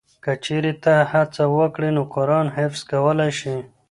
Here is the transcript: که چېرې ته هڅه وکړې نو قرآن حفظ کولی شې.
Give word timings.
که 0.23 0.31
چېرې 0.43 0.73
ته 0.83 0.93
هڅه 1.11 1.43
وکړې 1.57 1.89
نو 1.95 2.03
قرآن 2.15 2.47
حفظ 2.57 2.81
کولی 2.91 3.31
شې. 3.39 3.55